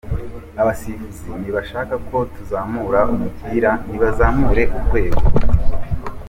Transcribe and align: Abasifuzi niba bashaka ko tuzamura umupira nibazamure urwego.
Abasifuzi 0.61 1.21
niba 1.39 1.55
bashaka 1.57 1.93
ko 2.07 2.17
tuzamura 2.33 2.99
umupira 3.13 3.71
nibazamure 3.87 4.63
urwego. 4.77 5.21